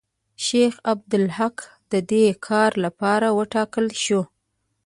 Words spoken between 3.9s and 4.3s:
شو.